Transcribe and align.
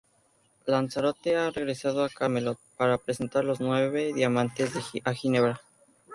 Lanzarote 0.65 1.37
ha 1.37 1.51
regresado 1.51 2.03
a 2.03 2.09
Camelot 2.09 2.57
para 2.75 2.97
presentar 2.97 3.45
los 3.45 3.59
nueve 3.59 4.13
diamantes 4.15 4.71
a 5.03 5.13
Ginebra. 5.13 5.61